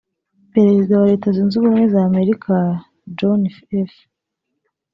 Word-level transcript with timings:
Perezida 0.53 0.93
wa 1.01 1.07
Leta 1.11 1.27
Zunze 1.35 1.55
Ubumwe 1.57 1.83
za 1.93 2.01
Amerika 2.09 2.53
John 3.17 3.41
F 3.89 3.93